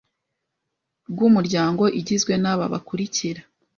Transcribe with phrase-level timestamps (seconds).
[1.09, 3.41] rw Umuryango igizwe n aba bakurikira